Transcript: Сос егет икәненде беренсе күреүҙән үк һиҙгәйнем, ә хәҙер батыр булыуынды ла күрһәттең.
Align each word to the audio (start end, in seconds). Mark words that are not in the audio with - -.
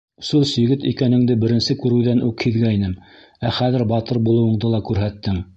Сос 0.27 0.53
егет 0.59 0.85
икәненде 0.91 1.35
беренсе 1.43 1.75
күреүҙән 1.83 2.23
үк 2.29 2.47
һиҙгәйнем, 2.47 2.97
ә 3.51 3.55
хәҙер 3.61 3.87
батыр 3.95 4.25
булыуынды 4.31 4.77
ла 4.77 4.85
күрһәттең. 4.93 5.43